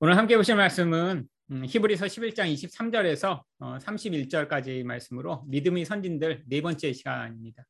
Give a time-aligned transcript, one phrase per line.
[0.00, 6.92] 오늘 함께 보실 말씀은 음, 히브리서 11장 23절에서 31절까지 어, 말씀으로 믿음의 선진들 네 번째
[6.92, 7.64] 시간입니다.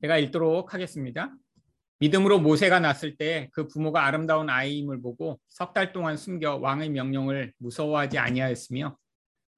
[0.00, 1.32] 제가 읽도록 하겠습니다.
[2.00, 7.52] 믿음으로 모세가 났을 때 그 부모가 아름다운 아이임을 보고 석 달 동안 숨겨 왕의 명령을
[7.58, 8.98] 무서워하지 아니하였으며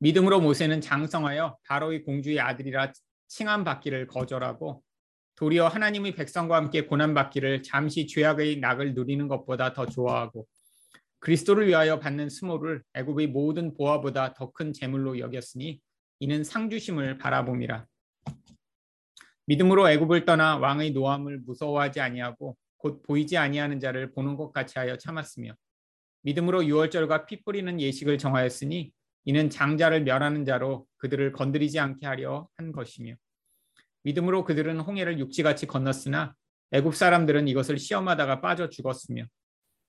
[0.00, 2.92] 믿음으로 모세는 장성하여 바로의 공주의 아들이라
[3.28, 4.82] 칭함 받기를 거절하고
[5.36, 10.46] 도리어 하나님의 백성과 함께 고난받기를 잠시 죄악의 낙을 누리는 것보다 더 좋아하고
[11.18, 15.80] 그리스도를 위하여 받는 수모를 애굽의 모든 보화보다 더 큰 재물로 여겼으니
[16.20, 17.86] 이는 상주심을 바라봄이라.
[19.46, 24.96] 믿음으로 애굽을 떠나 왕의 노함을 무서워하지 아니하고 곧 보이지 아니하는 자를 보는 것 같이 하여
[24.96, 25.54] 참았으며
[26.22, 28.92] 믿음으로 유월절과 피 뿌리는 예식을 정하였으니
[29.24, 33.14] 이는 장자를 멸하는 자로 그들을 건드리지 않게 하려 한 것이며
[34.04, 36.34] 믿음으로 그들은 홍해를 육지같이 건넜으나
[36.72, 39.24] 애굽 사람들은 이것을 시험하다가 빠져 죽었으며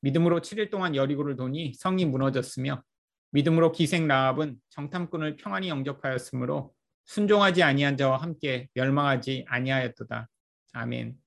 [0.02, 2.84] 믿음으로 7일 동안 여리고를 도니 성이 무너졌으며
[3.32, 6.74] 믿음으로 기생 라합은 정탐꾼을 평안히 영접하였으므로
[7.05, 10.27] 순종하지 아니한 자와 함께 멸망하지 아니하였도다.
[10.74, 11.18] 아멘.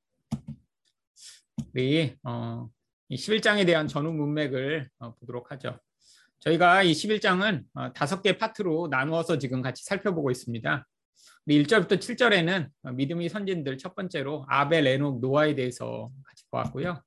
[1.74, 2.68] 우리 어,
[3.08, 5.78] 이 11장에 대한 전후 문맥을 어, 보도록 하죠.
[6.40, 10.86] 저희가 이 11장은 어, 다섯 개 파트로 나누어서 지금 같이 살펴보고 있습니다.
[11.48, 17.02] 1절부터 7절에는 믿음의 선진들 첫 번째로 아벨, 에녹, 노아에 대해서 같이 보았고요.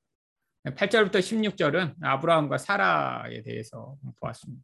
[0.64, 4.62] 8절부터 16절은 아브라함과 사라에 대해서 보았습니다.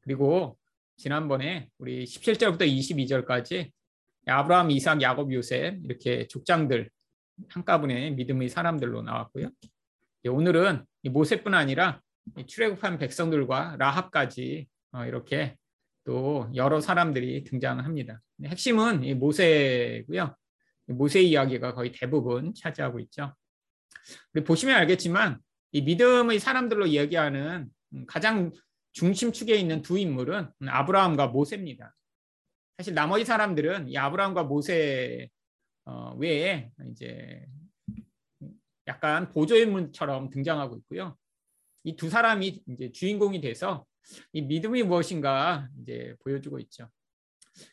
[0.00, 0.56] 그리고
[0.96, 3.70] 지난번에 우리 17절부터 22절까지
[4.26, 6.90] 아브라함, 이삭, 야곱, 요셉 이렇게 족장들
[7.48, 9.50] 한가분의 믿음의 사람들로 나왔고요.
[10.26, 12.00] 오늘은 모세뿐 아니라
[12.46, 15.56] 출애굽한 백성들과 라합까지 어, 이렇게
[16.04, 18.20] 또 여러 사람들이 등장합니다.
[18.44, 20.36] 핵심은 모세고요.
[20.88, 23.34] 모세 이야기가 거의 대부분 차지하고 있죠.
[24.46, 25.40] 보시면 알겠지만
[25.72, 27.68] 이 믿음의 사람들로 이야기하는
[28.06, 28.52] 가장
[28.92, 31.94] 중심축에 있는 두 인물은 아브라함과 모세입니다.
[32.78, 35.28] 사실 나머지 사람들은 이 아브라함과 모세
[35.84, 37.46] 어, 외에 이제
[38.86, 41.16] 약간 보조인물처럼 등장하고 있고요.
[41.84, 43.86] 이 두 사람이 이제 주인공이 돼서
[44.32, 46.88] 이 믿음이 무엇인가 이제 보여주고 있죠.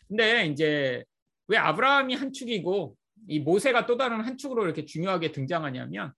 [0.08, 1.04] 근데 이제
[1.48, 2.96] 왜 아브라함이 한 축이고
[3.28, 6.14] 이 모세가 또 다른 한 축으로 이렇게 중요하게 등장하냐면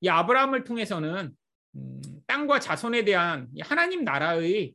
[0.00, 1.30] 이 아브라함을 통해서는
[1.74, 4.74] 음, 땅과 자손에 대한 하나님 나라의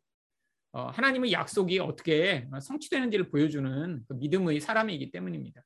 [0.72, 5.62] 어, 하나님의 약속이 어떻게 성취되는지를 보여주는 그 믿음의 사람이기 때문입니다.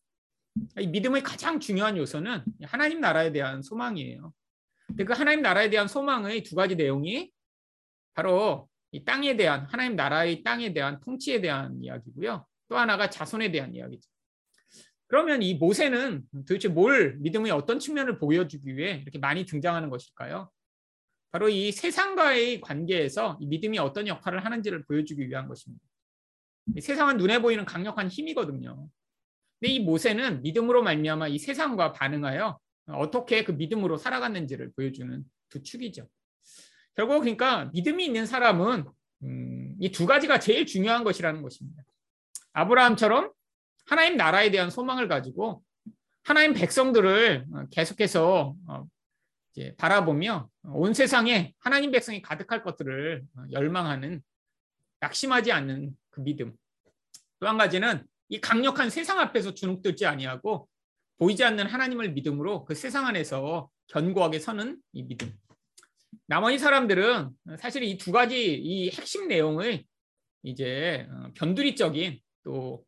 [0.79, 4.34] 이 믿음의 가장 중요한 요소는 하나님 나라에 대한 소망이에요.
[4.88, 7.31] 근데 그 하나님 나라에 대한 소망의 두 가지 내용이
[8.13, 12.46] 바로 이 땅에 대한 하나님 나라의 땅에 대한 통치에 대한 이야기고요.
[12.68, 14.09] 또 하나가 자손에 대한 이야기죠.
[15.07, 20.50] 그러면 이 모세는 도대체 뭘 믿음의 어떤 측면을 보여주기 위해 이렇게 많이 등장하는 것일까요?
[21.31, 25.84] 바로 이 세상과의 관계에서 이 믿음이 어떤 역할을 하는지를 보여주기 위한 것입니다.
[26.79, 28.88] 세상은 눈에 보이는 강력한 힘이거든요.
[29.59, 36.08] 근데 이 모세는 믿음으로 말미암아 이 세상과 반응하여 어떻게 그 믿음으로 살아갔는지를 보여주는 두 축이죠.
[36.96, 38.85] 결국 그러니까 믿음이 있는 사람은
[39.24, 41.84] 음, 이 두 가지가 제일 중요한 것이라는 것입니다.
[42.53, 43.31] 아브라함처럼
[43.85, 45.63] 하나님 나라에 대한 소망을 가지고
[46.24, 48.88] 하나님 백성들을 어, 계속해서 어,
[49.78, 54.22] 바라보며 온 세상에 하나님 백성이 가득할 것들을 어, 열망하는
[55.00, 56.53] 낙심하지 않는 그 믿음.
[57.40, 60.68] 또 한 가지는 이 강력한 세상 앞에서 주눅들지 아니하고
[61.18, 65.34] 보이지 않는 하나님을 믿음으로 그 세상 안에서 견고하게 서는 이 믿음.
[66.27, 69.83] 나머지 사람들은 사실 이 두 가지 이 핵심 내용을
[70.44, 72.83] 이제 어, 변두리적인 또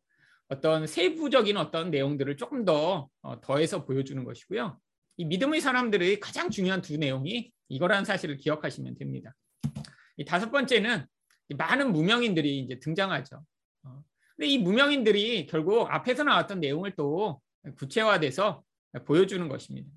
[0.48, 4.78] 어떤 세부적인 어떤 내용들을 조금 더 어, 더해서 보여주는 것이고요.
[5.16, 9.34] 이 믿음의 사람들의 가장 중요한 두 내용이 이거라는 사실을 기억하시면 됩니다.
[10.16, 11.06] 이 다섯 번째는
[11.56, 13.44] 많은 무명인들이 이제 등장하죠.
[13.84, 14.02] 어,
[14.36, 17.40] 근데 이 무명인들이 결국 앞에서 나왔던 내용을 또
[17.78, 18.62] 구체화돼서
[19.06, 19.88] 보여주는 것입니다.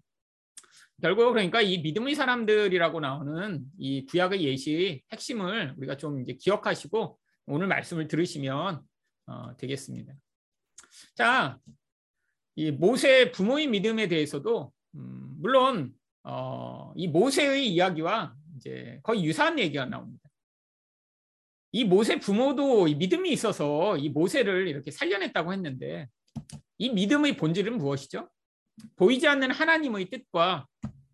[1.01, 7.67] 결국 그러니까 이 믿음의 사람들이라고 나오는 이 구약의 예시의 핵심을 우리가 좀 이제 기억하시고 오늘
[7.67, 8.81] 말씀을 들으시면
[9.27, 10.13] 어, 되겠습니다.
[11.15, 11.59] 자,
[12.55, 19.85] 이 모세 부모의 믿음에 대해서도 음, 물론 어, 이 모세의 이야기와 이제 거의 유사한 얘기가
[19.85, 20.27] 나옵니다.
[21.73, 26.07] 이 모세 부모도 이 믿음이 있어서 이 모세를 이렇게 살려냈다고 했는데
[26.79, 28.27] 이 믿음의 본질은 무엇이죠?
[28.95, 30.67] 보이지 않는 하나님의 뜻과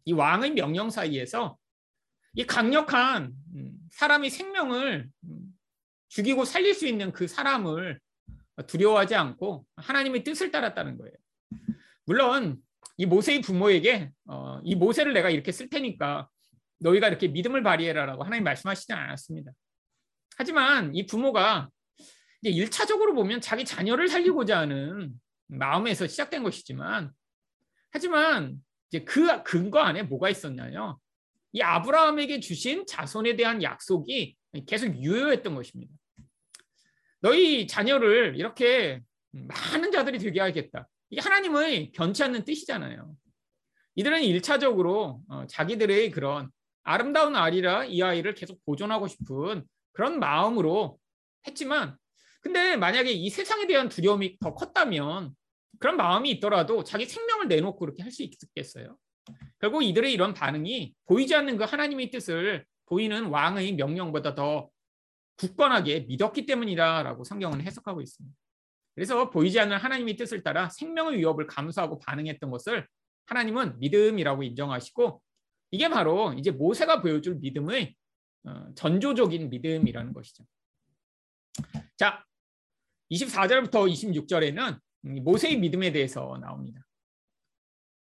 [0.05, 1.57] 이 왕의 명령 사이에서
[2.35, 5.39] 이 강력한 음, 사람의 생명을 음,
[6.09, 7.99] 죽이고 살릴 수 있는 그 사람을
[8.67, 11.13] 두려워하지 않고 하나님의 뜻을 따랐다는 거예요.
[12.05, 12.57] 물론
[12.97, 16.29] 이 모세의 부모에게 어, 이 모세를 내가 이렇게 쓸 테니까
[16.79, 19.51] 너희가 이렇게 믿음을 발휘해라라고 하나님 말씀하시지 않았습니다.
[20.37, 21.69] 하지만 이 부모가
[22.41, 25.13] 이제 1차적으로 보면 자기 자녀를 살리고자 하는
[25.47, 27.11] 마음에서 시작된 것이지만
[27.93, 28.57] 하지만
[28.89, 30.99] 이제 그 근거 안에 뭐가 있었냐요?
[31.51, 34.35] 이 아브라함에게 주신 자손에 대한 약속이
[34.65, 35.93] 계속 유효했던 것입니다.
[37.21, 39.01] 너희 자녀를 이렇게
[39.31, 40.87] 많은 자들이 되게 하겠다.
[41.09, 43.15] 이게 하나님의 변치 않는 뜻이잖아요.
[43.95, 46.49] 이들은 1차적으로 어, 자기들의 그런
[46.83, 50.99] 아름다운 아리라 이 아이를 계속 보존하고 싶은 그런 마음으로
[51.47, 51.95] 했지만
[52.41, 55.35] 근데 만약에 이 세상에 대한 두려움이 더 컸다면
[55.83, 58.97] 그런 마음이 있더라도 자기 생명을 내놓고 그렇게 할 수 있겠어요.
[59.59, 64.69] 결국 이들의 이런 반응이 보이지 않는 그 하나님의 뜻을 보이는 왕의 명령보다 더
[65.35, 68.33] 굳건하게 믿었기 때문이다라고 성경은 해석하고 있습니다.
[68.95, 72.87] 그래서 보이지 않는 하나님의 뜻을 따라 생명의 위협을 감수하고 반응했던 것을
[73.25, 75.21] 하나님은 믿음이라고 인정하시고
[75.71, 77.93] 이게 바로 이제 모세가 보여줄 믿음의
[78.45, 80.45] 어, 전조적인 믿음이라는 것이죠.
[81.97, 82.23] 자,
[83.11, 86.81] 24절부터 26절에는 모세의 믿음에 대해서 나옵니다.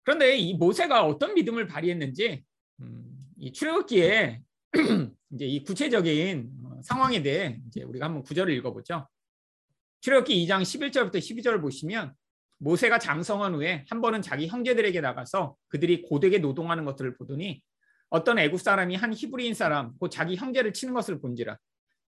[0.03, 2.45] 그런데 이 모세가 어떤 믿음을 발휘했는지
[2.81, 4.41] 음, 이 출애굽기에
[5.35, 9.09] 이제 이 구체적인 어, 상황에 대해 이제 우리가 한번 구절을 읽어보죠.
[10.01, 12.15] 출애굽기 2장 11절부터 12절을 보시면
[12.59, 17.63] 모세가 장성한 후에 한 번은 자기 형제들에게 나가서 그들이 고되게 노동하는 것들을 보더니
[18.11, 21.57] 어떤 애굽 사람이 한 히브리인 사람 곧 자기 형제를 치는 것을 본지라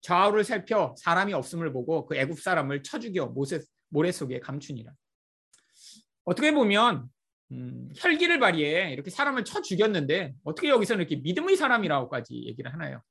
[0.00, 3.60] 좌우를 살펴 사람이 없음을 보고 그 애굽 사람을 쳐 죽여 모세
[3.90, 4.92] 모래 속에 감추니라.
[6.24, 7.08] 어떻게 보면
[7.52, 13.02] 음, 혈기를 발휘해 이렇게 사람을 쳐 죽였는데 어떻게 여기서는 이렇게 믿음의 사람이라고까지 얘기를 하나요?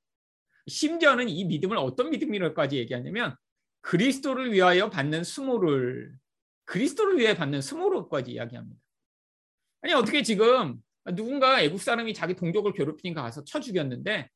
[0.67, 3.35] 심지어는 이 믿음을 어떤 믿음이라고까지 얘기하냐면
[3.81, 6.13] 그리스도를 위하여 받는 수모를
[6.65, 8.79] 그리스도를 위해 받는 수모로까지 이야기합니다.
[9.81, 10.81] 아니 어떻게 지금
[11.15, 14.29] 누군가 애국 사람이 자기 동족을 괴롭히니까 가서 쳐 죽였는데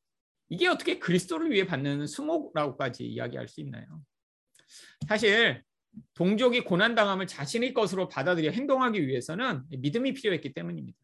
[0.48, 4.02] 이게 어떻게 그리스도를 위해 받는 수모라고까지 이야기할 수 있나요?
[5.06, 5.62] 사실
[6.14, 10.98] 동족이 고난당함을 자신의 것으로 받아들여 행동하기 위해서는 믿음이 필요했기 때문입니다.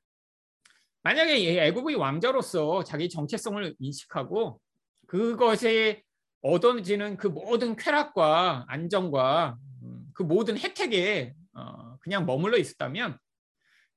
[1.02, 4.60] 만약에 애국의 왕자로서 자기 정체성을 인식하고
[5.06, 6.02] 그것에
[6.42, 13.18] 얻어지는 그 모든 쾌락과 안정과 음, 그 모든 혜택에 어, 그냥 머물러 있었다면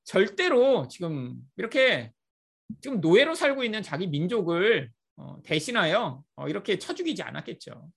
[0.04, 2.12] 절대로 지금 이렇게
[2.80, 7.88] 지금 노예로 살고 있는 자기 민족을 어, 대신하여 어, 이렇게 쳐 죽이지 않았겠죠.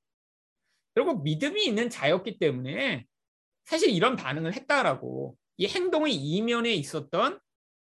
[0.97, 3.05] 그리고 믿음이 있는 자였기 때문에
[3.65, 7.39] 사실 이런 반응을 했다라고 이 행동의 이면에 있었던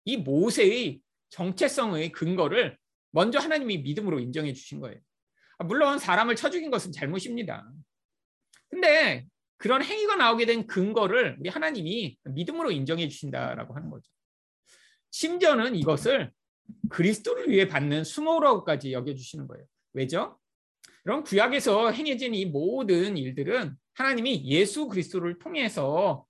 [0.06, 0.98] 이 모세의
[1.28, 2.78] 정체성의 근거를
[3.10, 4.98] 먼저 하나님이 믿음으로 인정해 주신 거예요.
[5.58, 7.70] 아, 물론 사람을 쳐 죽인 것은 잘못입니다.
[8.70, 9.26] 근데
[9.58, 14.10] 그런 행위가 나오게 된 근거를 우리 하나님이 믿음으로 인정해 주신다라고 하는 거죠.
[15.10, 16.32] 심지어는 이것을
[16.88, 19.66] 그리스도를 위해 받는 수모라고까지 여겨 주시는 거예요.
[19.92, 20.38] 왜죠?
[21.02, 26.24] 그럼 구약에서 행해진 이 모든 일들은 하나님이 예수 그리스도를 통해서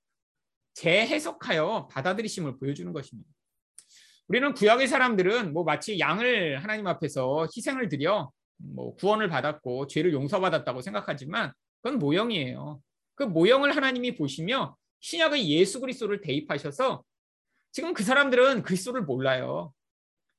[0.75, 3.29] 재해석하여 받아들이심을 보여주는 것입니다.
[4.29, 10.81] 우리는 구약의 사람들은 뭐 마치 양을 하나님 앞에서 희생을 드려 뭐 구원을 받았고 죄를 용서받았다고
[10.81, 11.53] 생각하지만
[11.83, 12.81] 그건 모형이에요.
[13.15, 17.03] 그 모형을 하나님이 보시며 신약의 예수 그리스도를 대입하셔서
[17.73, 19.73] 지금 그 사람들은 그리스도를 몰라요.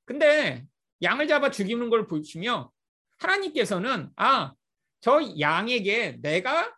[0.04, 0.64] 근데
[1.02, 2.72] 양을 잡아 죽이는 걸 보시며
[3.18, 4.52] 하나님께서는 아,
[5.00, 6.74] 저 양에게 내가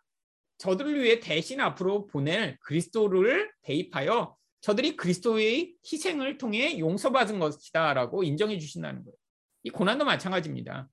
[0.57, 9.03] 저들을 위해 대신 앞으로 보낼 그리스도를 대입하여 저들이 그리스도의 희생을 통해 용서받은 것이다라고 인정해 주신다는
[9.03, 9.15] 거예요.
[9.63, 10.89] 이 고난도 마찬가지입니다.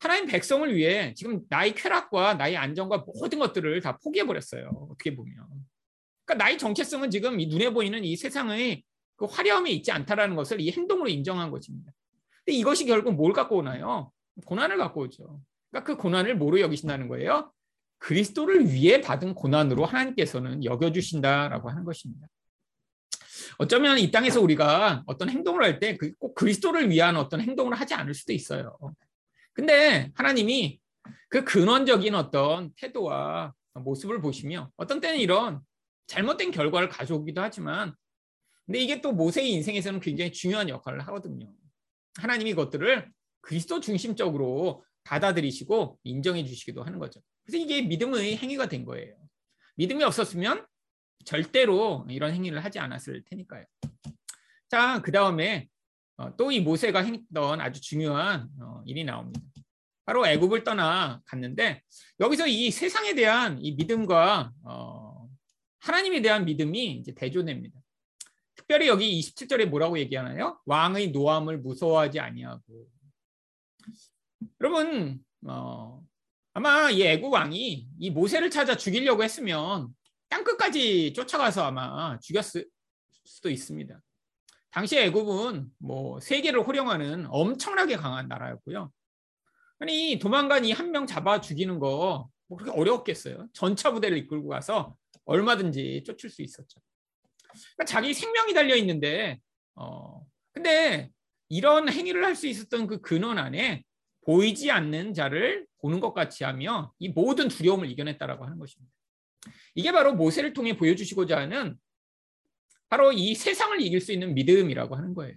[0.00, 4.70] 하나님 백성을 위해 지금 나의 쾌락과 나의 안정과 모든 것들을 다 포기해 버렸어요.
[4.90, 5.34] 어떻게 보면.
[6.24, 8.84] 그러니까 나의 정체성은 지금 이 눈에 보이는 이 세상의
[9.16, 11.90] 그 화려함이 있지 않다라는 것을 이 행동으로 인정한 것입니다.
[12.44, 14.12] 근데 이것이 결국 뭘 갖고 오나요?
[14.44, 15.40] 고난을 갖고 오죠.
[15.70, 17.52] 그러니까 그 고난을 뭐로 여기신다는 거예요?
[17.98, 22.26] 그리스도를 위해 받은 고난으로 하나님께서는 여겨주신다라고 하는 것입니다.
[23.58, 28.14] 어쩌면 이 땅에서 우리가 어떤 행동을 할 때 꼭 그리스도를 위한 어떤 행동을 하지 않을
[28.14, 28.78] 수도 있어요.
[29.52, 30.80] 근데 하나님이
[31.28, 35.60] 그 근원적인 어떤 태도와 모습을 보시며 어떤 때는 이런
[36.06, 37.94] 잘못된 결과를 가져오기도 하지만
[38.66, 41.52] 근데 이게 또 모세의 인생에서는 굉장히 중요한 역할을 하거든요.
[42.16, 47.20] 하나님이 그것들을 그리스도 중심적으로 받아들이시고 인정해 주시기도 하는 거죠.
[47.44, 49.16] 그래서 이게 믿음의 행위가 된 거예요.
[49.76, 50.66] 믿음이 없었으면
[51.24, 53.64] 절대로 이런 행위를 하지 않았을 테니까요.
[54.68, 55.68] 자, 그 다음에
[56.16, 59.40] 어, 또이 모세가 했던 아주 중요한 어, 일이 나옵니다.
[60.04, 61.82] 바로 애굽을 떠나 갔는데
[62.18, 65.28] 여기서 이 세상에 대한 이 믿음과 어,
[65.80, 67.78] 하나님에 대한 믿음이 이제 대조됩니다.
[68.56, 70.60] 특별히 여기 27절에 뭐라고 얘기하나요?
[70.66, 72.88] 왕의 노함을 무서워하지 아니하고.
[74.60, 76.02] 여러분 어,
[76.54, 79.88] 아마 이 애국 왕이 이 모세를 찾아 죽이려고 했으면
[80.28, 82.66] 땅 끝까지 쫓아가서 아마 죽였을
[83.24, 84.00] 수도 있습니다.
[84.70, 88.90] 당시 애국은 뭐 세계를 호령하는 엄청나게 강한 나라였고요.
[89.80, 93.46] 아니 도망간 이 한 명 잡아 죽이는 거 뭐 그렇게 어려웠겠어요.
[93.52, 96.80] 전차 부대를 이끌고 가서 얼마든지 쫓을 수 있었죠.
[97.76, 99.38] 그러니까 자기 생명이 달려 있는데
[99.74, 101.10] 어 근데
[101.48, 103.82] 이런 행위를 할 수 있었던 그 근원 안에
[104.22, 108.92] 보이지 않는 자를 보는 것 같이 하며 이 모든 두려움을 이겨냈다라고 하는 것입니다.
[109.74, 111.76] 이게 바로 모세를 통해 보여주시고자 하는
[112.88, 115.36] 바로 이 세상을 이길 수 있는 믿음이라고 하는 거예요.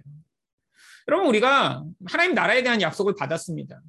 [1.07, 3.81] 여러분 우리가 하나님 나라에 대한 약속을 받았습니다.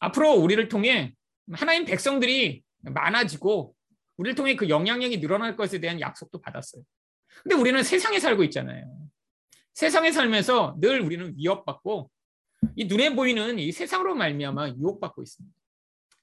[0.00, 1.14] 앞으로 우리를 통해
[1.52, 3.74] 하나님 백성들이 많아지고
[4.16, 6.82] 우리를 통해 그 영향력이 늘어날 것에 대한 약속도 받았어요.
[7.42, 9.01] 근데 우리는 세상에 살고 있잖아요.
[9.74, 12.10] 세상에 살면서 늘 우리는 위협받고
[12.76, 15.54] 이 눈에 보이는 이 세상으로 말미암아 유혹받고 있습니다.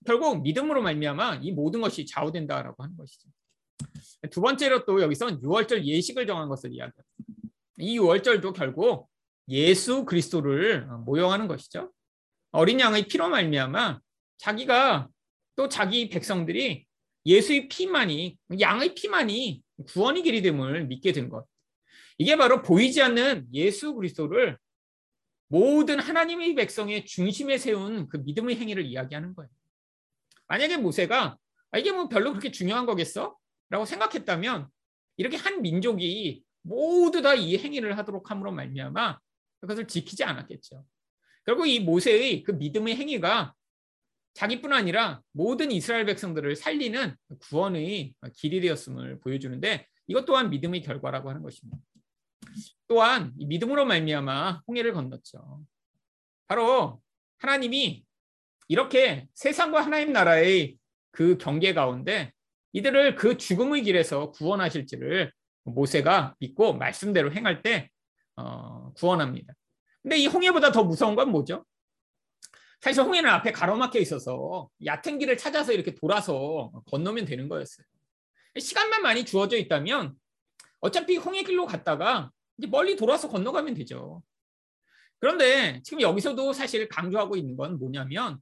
[0.06, 3.28] 결국 믿음으로 말미암아 이 모든 것이 좌우된다라고 하는 것이죠.
[4.32, 7.04] 두 번째로 또 여기서 6월절 예식을 정한 것을 이야기합니다.
[7.78, 9.10] 이 6월절도 결국
[9.50, 11.92] 예수 그리스도를 모형하는 것이죠.
[12.52, 14.00] 어린 양의 피로 말미암아
[14.38, 15.10] 자기가
[15.56, 16.86] 또 자기 백성들이
[17.26, 21.46] 예수의 피만이 양의 피만이 구원의 길이 됨을 믿게 된 것.
[22.20, 24.58] 이게 바로 보이지 않는 예수 그리스도를
[25.48, 29.50] 모든 하나님의 백성의 중심에 세운 그 믿음의 행위를 이야기하는 거예요.
[30.48, 31.38] 만약에 모세가
[31.72, 33.38] 아, 이게 뭐 별로 그렇게 중요한 거겠어?
[33.70, 34.68] 라고 생각했다면
[35.18, 39.18] 이렇게 한 민족이 모두 다 이 행위를 하도록 함으로 말미암아
[39.62, 40.86] 그것을 지키지 않았겠죠.
[41.46, 43.54] 결국 이 모세의 그 믿음의 행위가
[44.34, 51.42] 자기뿐 아니라 모든 이스라엘 백성들을 살리는 구원의 길이 되었음을 보여주는데 이것 또한 믿음의 결과라고 하는
[51.42, 51.78] 것입니다.
[52.88, 55.62] 또한 믿음으로 말미암아 홍해를 건넜죠.
[56.48, 57.02] 바로
[57.38, 58.04] 하나님이
[58.68, 60.78] 이렇게 세상과 하나님 나라의
[61.12, 62.32] 그 경계 가운데
[62.74, 65.32] 이들을 그 죽음의 길에서 구원하실지를
[65.64, 67.90] 모세가 믿고 말씀대로 행할 때
[68.36, 69.54] 어, 구원합니다.
[70.02, 71.66] 근데 이 홍해보다 더 무서운 건 뭐죠?
[72.80, 77.86] 사실 홍해는 앞에 가로막혀 있어서 얕은 길을 찾아서 이렇게 돌아서 건너면 되는 거였어요.
[78.58, 80.16] 시간만 많이 주어져 있다면
[80.80, 84.22] 어차피 홍해 길로 갔다가 이제 멀리 돌아서 건너가면 되죠.
[85.18, 88.40] 그런데 지금 여기서도 사실 강조하고 있는 건 뭐냐면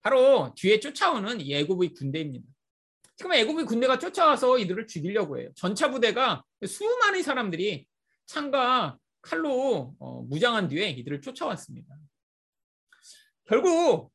[0.00, 2.46] 바로 뒤에 쫓아오는 예굽의 군대입니다.
[3.16, 5.50] 지금 애굽의 군대가 쫓아와서 이들을 죽이려고 해요.
[5.54, 7.86] 전차 부대가 수많은 사람들이
[8.26, 11.94] 창과 칼로 어, 무장한 뒤에 이들을 쫓아왔습니다.
[13.44, 14.10] 결국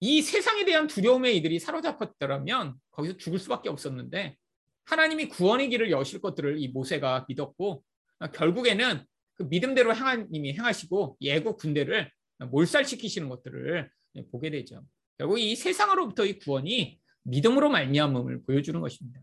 [0.00, 4.36] 이 세상에 대한 두려움에 이들이 사로잡혔더라면 거기서 죽을 수밖에 없었는데
[4.84, 7.82] 하나님이 구원의 길을 여실 것들을 이 모세가 믿었고
[8.28, 13.90] 결국에는 그 믿음대로 하나님이 행하시고 예국 군대를 몰살시키시는 것들을
[14.30, 14.84] 보게 되죠.
[15.18, 19.20] 결국 이 세상으로부터의 구원이 믿음으로 말미암음을 보여주는 것입니다.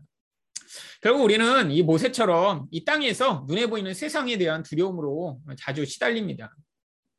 [1.00, 6.54] 결국 우리는 이 모세처럼 이 땅에서 눈에 보이는 세상에 대한 두려움으로 자주 시달립니다.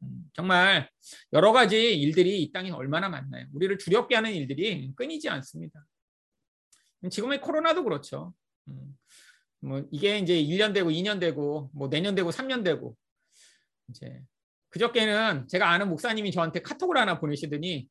[0.03, 0.89] 음, 정말
[1.33, 3.45] 여러 가지 일들이 이 땅에 얼마나 많나요?
[3.53, 5.85] 우리를 두렵게 하는 일들이 끊이지 않습니다.
[7.09, 8.33] 지금의 코로나도 그렇죠.
[9.63, 12.95] 음, 뭐 이게 이제 1년 되고 2년 되고 뭐 내년 되고 3년 되고
[13.89, 14.21] 이제
[14.69, 17.87] 그저께는 제가 아는 목사님이 저한테 카톡을 하나 보내시더니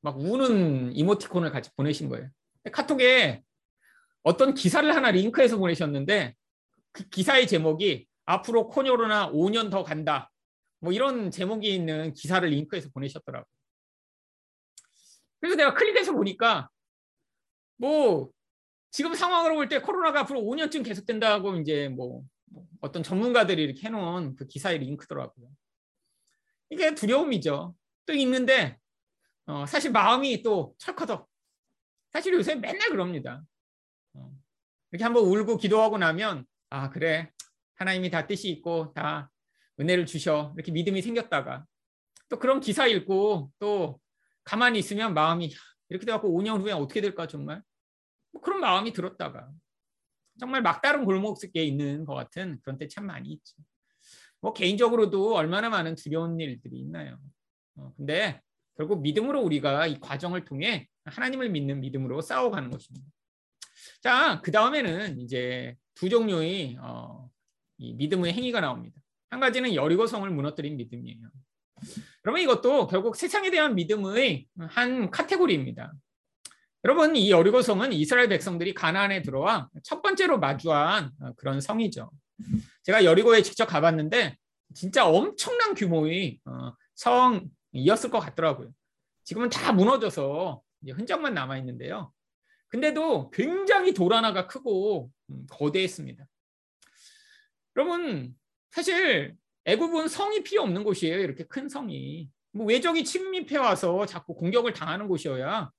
[0.00, 2.28] 막 우는 이모티콘을 같이 보내신 거예요.
[2.72, 3.42] 카톡에
[4.22, 6.34] 어떤 기사를 하나 링크해서 보내셨는데
[6.92, 10.30] 그 기사의 제목이 앞으로 코로나 5년 더 간다.
[10.80, 13.44] 뭐 이런 제목이 있는 기사를 링크해서 보내셨더라고요.
[15.40, 16.68] 그래서 내가 클릭해서 보니까
[17.76, 18.30] 뭐
[18.94, 22.22] 지금 상황으로 볼 때 코로나가 앞으로 5년쯤 계속된다고 이제 뭐
[22.80, 25.48] 어떤 전문가들이 이렇게 해놓은 그 기사의 링크더라고요.
[26.70, 27.74] 이게 두려움이죠.
[28.06, 28.78] 또 있는데
[29.46, 31.28] 어, 사실 마음이 또 철커덕.
[32.12, 33.42] 사실 요새 맨날 그럽니다.
[34.12, 34.30] 어,
[34.92, 37.32] 이렇게 한번 울고 기도하고 나면 아 그래
[37.74, 39.28] 하나님이 다 뜻이 있고 다
[39.80, 41.64] 은혜를 주셔 이렇게 믿음이 생겼다가
[42.28, 43.98] 또 그런 기사 읽고 또
[44.44, 45.52] 가만히 있으면 마음이
[45.88, 47.60] 이렇게 돼갖고 5년 후에 어떻게 될까 정말
[48.34, 49.48] 뭐 그런 마음이 들었다가
[50.38, 53.54] 정말 막다른 골목에 있는 것 같은 그런 때 참 많이 있죠.
[54.40, 57.18] 뭐 개인적으로도 얼마나 많은 두려운 일들이 있나요.
[57.76, 58.42] 어, 근데
[58.76, 63.06] 결국 믿음으로 우리가 이 과정을 통해 하나님을 믿는 믿음으로 싸워가는 것입니다.
[64.02, 67.30] 자, 그 다음에는 이제 두 종류의 어,
[67.78, 69.00] 이 믿음의 행위가 나옵니다.
[69.30, 71.30] 한 가지는 여리고 성을 무너뜨린 믿음이에요.
[72.22, 75.92] 그러면 이것도 결국 세상에 대한 믿음의 한 카테고리입니다.
[76.84, 82.10] 여러분, 이 여리고 성은 이스라엘 백성들이 가나안에 들어와 첫 번째로 마주한 그런 성이죠.
[82.82, 84.36] 제가 여리고에 직접 가봤는데
[84.74, 88.70] 진짜 엄청난 규모의 어, 성이었을 것 같더라고요.
[89.22, 92.12] 지금은 다 무너져서 흔적만 남아 있는데요.
[92.68, 96.26] 근데도 굉장히 돌 하나가 크고 음, 거대했습니다.
[97.76, 98.34] 여러분
[98.72, 101.18] 사실 애굽은 성이 필요 없는 곳이에요.
[101.18, 105.70] 이렇게 큰 성이 뭐 외적이 침입해 와서 자꾸 공격을 당하는 곳이어야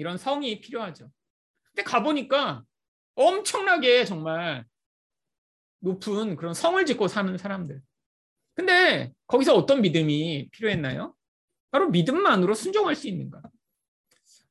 [0.00, 1.10] 이런 성이 필요하죠.
[1.68, 2.64] 근데 가보니까
[3.14, 4.64] 엄청나게 정말
[5.80, 7.82] 높은 그런 성을 짓고 사는 사람들.
[8.54, 11.14] 근데 거기서 어떤 믿음이 필요했나요?
[11.70, 13.42] 바로 믿음만으로 순종할 수 있는가?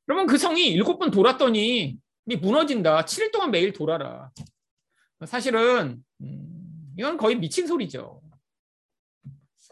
[0.07, 3.05] 여러분 그 성이 일곱 번 돌았더니 무너진다.
[3.05, 4.29] 7일 동안 매일 돌아라.
[5.25, 8.21] 사실은 음, 이건 거의 미친 소리죠.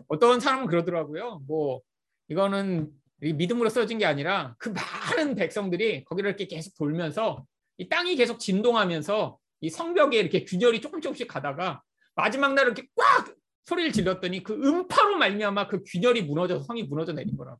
[0.07, 1.43] 어떤 사람은 그러더라고요.
[1.47, 1.81] 뭐
[2.29, 7.45] 이거는 믿음으로 써진 게 아니라 그 많은 백성들이 거기를 이렇게 계속 돌면서
[7.77, 11.81] 이 땅이 계속 진동하면서 이 성벽에 이렇게 균열이 조금 조금씩 가다가
[12.15, 13.33] 마지막 날 이렇게 꽉
[13.63, 17.59] 소리를 질렀더니 그 음파로 말미암아 그 균열이 무너져서 성이 무너져 내린 거라고.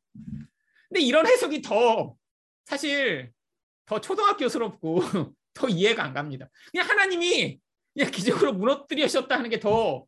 [0.90, 2.16] 근데 이런 해석이 더
[2.66, 3.32] 사실
[3.86, 5.02] 더 초등학교스럽고
[5.54, 6.50] 더 이해가 안 갑니다.
[6.72, 7.60] 그냥 하나님이
[7.94, 10.06] 그냥 기적으로 무너뜨리셨다 하는 게 더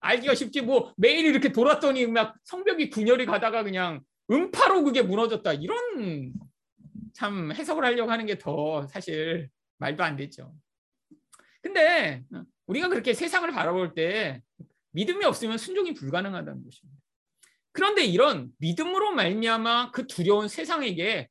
[0.00, 6.32] 알기가 쉽지 뭐 매일 이렇게 돌았더니 막 성벽이 균열이 가다가 그냥 음파로 그게 무너졌다 이런
[7.14, 10.54] 참 해석을 하려고 하는 게 더 사실 말도 안 되죠.
[11.62, 12.24] 근데
[12.66, 14.42] 우리가 그렇게 세상을 바라볼 때
[14.92, 17.00] 믿음이 없으면 순종이 불가능하다는 것입니다.
[17.72, 21.28] 그런데 이런 믿음으로 말미암아 그 두려운 세상에게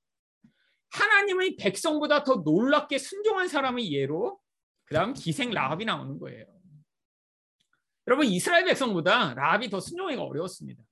[0.92, 4.40] 하나님의 백성보다 더 놀랍게 순종한 사람의 예로
[4.86, 6.46] 그다음 기생 라합이 나오는 거예요.
[8.08, 10.84] 여러분 이스라엘 백성보다 라합이 더 순종하기가 어려웠습니다.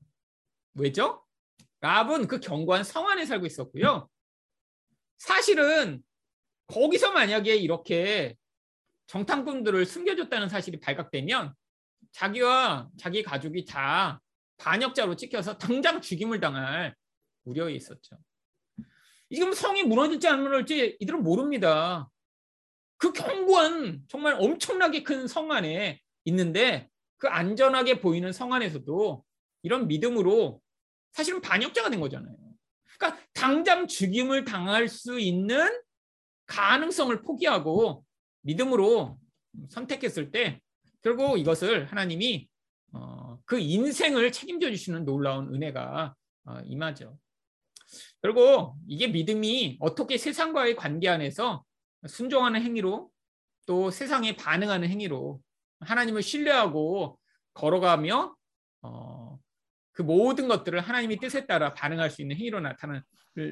[0.73, 1.22] 왜죠?
[1.83, 4.09] 라합은 그 견고한 성 안에 살고 있었고요.
[5.17, 6.01] 사실은
[6.67, 8.37] 거기서 만약에 이렇게
[9.07, 11.53] 정탐꾼들을 숨겨줬다는 사실이 발각되면
[12.13, 14.21] 자기와 자기 가족이 다
[14.57, 16.95] 반역자로 찍혀서 당장 죽임을 당할
[17.43, 18.17] 우려에 있었죠.
[19.29, 22.09] 지금 성이 무너질지 안 무너질지 이들은 모릅니다.
[22.95, 29.25] 그 견고한 정말 엄청나게 큰 성 안에 있는데 그 안전하게 보이는 성 안에서도
[29.63, 30.61] 이런 믿음으로
[31.13, 32.35] 사실은 반역자가 된 거잖아요.
[32.97, 35.69] 그러니까 당장 죽임을 당할 수 있는
[36.45, 38.03] 가능성을 포기하고
[38.41, 39.17] 믿음으로
[39.69, 40.59] 선택했을 때
[41.01, 42.47] 결국 이것을 하나님이
[42.93, 47.17] 어, 그 인생을 책임져 주시는 놀라운 은혜가 어, 임하죠.
[48.21, 51.63] 그리고 이게 믿음이 어떻게 세상과의 관계 안에서
[52.07, 53.09] 순종하는 행위로
[53.65, 55.41] 또 세상에 반응하는 행위로
[55.79, 57.19] 하나님을 신뢰하고
[57.53, 58.35] 걸어가며
[58.81, 59.39] 어,
[59.93, 63.03] 그 모든 것들을 하나님의 뜻에 따라 반응할 수 있는 행위로 나타나를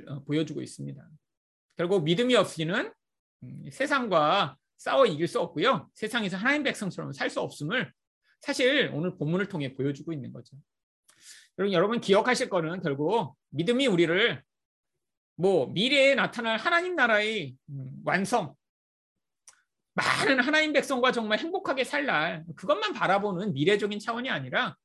[0.08, 1.02] 어, 보여주고 있습니다.
[1.78, 2.92] 결국 믿음이 없이는
[3.44, 5.90] 음, 세상과 싸워 이길 수 없고요.
[5.94, 7.92] 세상에서 하나님 백성처럼 살 수 없음을
[8.42, 10.58] 사실 오늘 본문을 통해 보여주고 있는 거죠.
[11.60, 14.44] 여러분, 여러분 기억하실 거는 결국 믿음이 우리를
[15.36, 18.56] 뭐 미래에 나타날 하나님 나라의 음, 완성,
[19.94, 24.76] 많은 하나님 백성과 정말 행복하게 살 날 그것만 바라보는 미래적인 차원이 아니라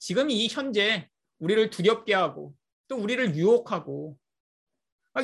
[0.00, 1.08] 지금 이 현재
[1.38, 2.54] 우리를 두렵게 하고
[2.88, 4.18] 또 우리를 유혹하고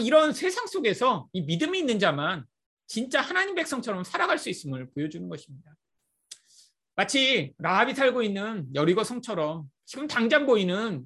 [0.01, 2.45] 이런 세상 속에서 이 믿음이 있는 자만
[2.87, 5.75] 진짜 하나님 백성처럼 살아갈 수 있음을 보여주는 것입니다.
[6.95, 11.05] 마치 라합이 살고 있는 여리고 성처럼 지금 당장 보이는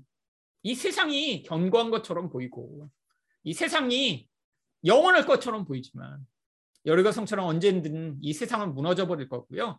[0.63, 2.91] 이 세상이 견고한 것처럼 보이고
[3.45, 4.29] 이 세상이
[4.85, 6.27] 영원할 것처럼 보이지만
[6.87, 9.79] 여리고 성처럼 언젠든 이 세상은 무너져 버릴 거고요.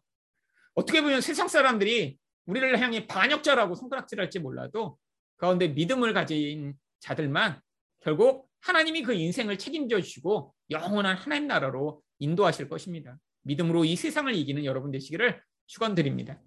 [0.76, 4.98] 어떻게 보면 세상 사람들이 우리를 향해 반역자라고 손가락질 할지 몰라도
[5.38, 7.60] 가운데 믿음을 가진 자들만
[8.00, 13.18] 결국 하나님이 그 인생을 책임져 주시고 영원한 하나님 나라로 인도하실 것입니다.
[13.44, 16.40] 믿음으로 이 세상을 이기는 여러분 되시기를 축원드립니다.